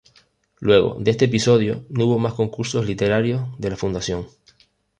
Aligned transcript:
Luego 0.59 0.97
de 0.99 1.11
este 1.11 1.25
episodio, 1.25 1.85
no 1.91 2.05
hubo 2.07 2.17
más 2.17 2.33
concursos 2.33 2.87
literarios 2.87 3.43
de 3.59 3.69
la 3.69 3.77
Fundación. 3.77 4.25